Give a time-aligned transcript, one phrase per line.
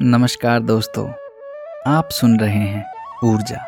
[0.00, 1.12] नमस्कार दोस्तों,
[1.86, 2.92] आप सुन रहे हैं
[3.24, 3.66] ऊर्जा,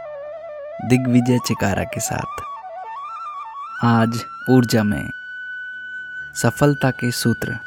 [0.85, 2.43] दिग्विजय चिकारा के साथ।
[3.85, 5.11] आज ऊर्जा में
[6.35, 7.59] सफलता के सूत्र।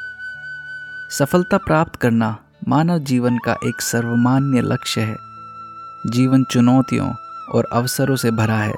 [1.09, 2.37] सफलता प्राप्त करना
[2.67, 5.17] मानव जीवन का एक सर्वमान्य लक्ष्य है।
[6.07, 7.13] जीवन चुनौतियों
[7.53, 8.75] और अवसरों से भरा है।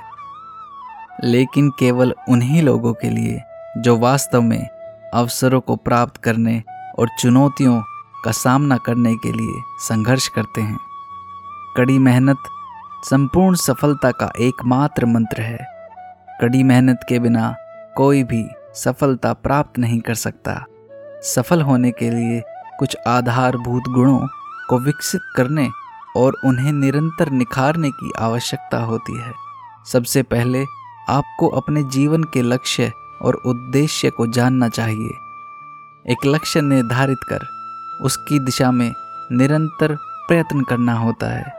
[1.24, 3.42] लेकिन केवल उन्हीं लोगों के लिए
[3.78, 4.70] जो वास्तव में
[5.14, 6.64] अवसरों को प्राप्त करने
[7.00, 7.84] और चुनौतियों
[8.26, 10.80] का सामना करने के लिए संघर्ष करते हैं।
[11.78, 12.38] कड़ी मेहनत
[13.04, 15.68] संपूर्ण सफलता का एकमात्र मंत्र है।
[16.42, 17.56] कड़ी मेहनत के बिना
[17.98, 20.66] कोई भी सफलता प्राप्त नहीं कर सकता।
[21.22, 22.44] सफल होने के लिए
[22.80, 24.28] कुछ आधारभूत गुणों
[24.70, 25.70] को विकसित करने
[26.18, 29.34] और उन्हें निरंतर निखारने की आवश्यकता होती है।
[29.92, 30.66] सबसे पहले
[31.10, 35.10] आपको अपने जीवन के लक्ष्य और उद्देश्य को जानना चाहिए।
[36.12, 37.63] एक लक्ष्य निर्धारित कर
[38.04, 38.94] उसकी दिशा में
[39.32, 39.96] निरंतर
[40.28, 41.54] प्रयत्न करना होता है।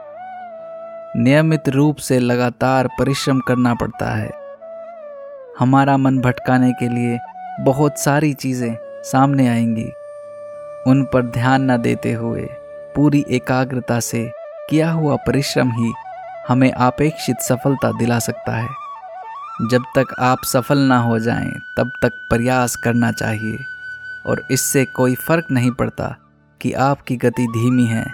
[1.17, 4.31] नियमित रूप से लगातार परिश्रम करना पड़ता है।
[5.59, 7.19] हमारा मन भटकाने के लिए
[7.59, 9.91] बहुत सारी चीज़ें सामने आएँगी।
[10.87, 12.47] उन पर ध्यान न देते हुए
[12.95, 14.31] पूरी एकाग्रता से
[14.69, 15.93] किया हुआ परिश्रम ही
[16.47, 18.67] हमें अपेक्षित सफलता दिला सकता है।
[19.71, 23.57] जब तक आप सफल ना हो जाएँ, तब तक प्रयास करना चाहिए
[24.25, 26.15] और इससे कोई फ़र्क नहीं पड़ता।
[26.65, 28.05] कि आपकी गति धीमी है।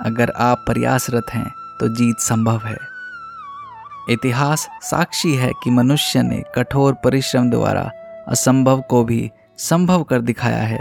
[0.00, 2.76] अगर आप प्रयासरत हैं तो जीत संभव है।
[4.10, 7.90] इतिहास साक्षी है कि मनुष्य ने कठोर परिश्रम द्वारा
[8.28, 10.80] असंभव को भी संभव कर दिखाया है।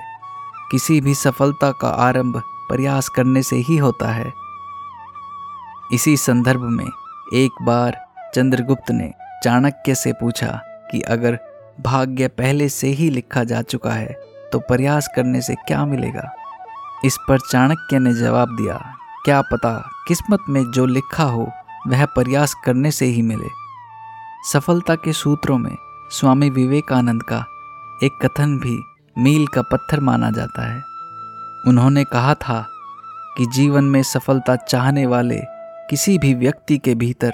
[0.71, 4.33] किसी भी सफलता का आरंभ प्रयास करने से ही होता है।
[5.93, 6.87] इसी संदर्भ में
[7.33, 11.39] एक बार चंद्रगुप्त ने चाणक्य से पूछा कि अगर
[11.81, 14.21] भाग्य पहले से ही लिखा जा चुका है
[14.51, 16.33] तो प्रयास करने से क्या मिलेगा?
[17.05, 21.51] इस पर चाणक्य ने जवाब दिया, क्या पता किस्मत में जो लिखा हो,
[21.87, 23.47] वह प्रयास करने से ही मिले।
[24.53, 25.77] सफलता के सूत्रों में
[26.11, 27.45] स्वामी विवेकानंद का
[28.03, 28.83] एक कथन भी
[29.17, 30.83] मील का पत्थर माना जाता है।
[31.67, 32.67] उन्होंने कहा था
[33.37, 35.39] कि जीवन में सफलता चाहने वाले
[35.89, 37.33] किसी भी व्यक्ति के भीतर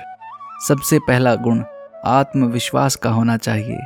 [0.68, 1.63] सबसे पहला गुण
[2.06, 3.80] आत्मविश्वास का होना चाहिए।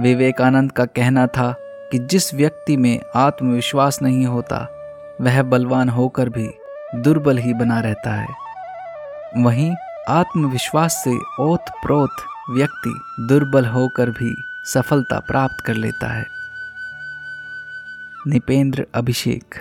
[0.00, 1.54] विवेकानंद का कहना था
[1.92, 4.76] कि जिस व्यक्ति में आत्मविश्वास नहीं होता
[5.20, 6.48] वह बलवान होकर भी
[6.94, 8.28] दुर्बल ही बना रहता है।
[9.36, 9.74] वहीं
[10.08, 12.10] आत्मविश्वास से ओत प्रोत
[12.50, 16.26] व्यक्ति दुर्बल होकर भी सफलता प्राप्त कर लेता है।
[18.26, 19.54] निपेंद्र अभिषेक